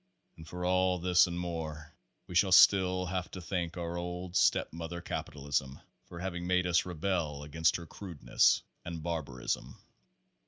And 0.35 0.47
for 0.47 0.65
all 0.65 0.97
this 0.97 1.27
and 1.27 1.39
more, 1.39 1.93
we 2.25 2.33
shall 2.33 2.51
still 2.51 3.05
have 3.05 3.29
to 3.29 3.39
thank 3.39 3.77
our 3.77 3.97
old 3.99 4.35
step 4.35 4.73
mother, 4.73 4.99
Capitalism, 4.99 5.79
for 6.05 6.17
having 6.19 6.47
made 6.47 6.65
us 6.65 6.87
rebels 6.87 7.45
against 7.45 7.75
her 7.75 7.85
crudeness 7.85 8.63
and 8.83 9.03
barbarism. 9.03 9.75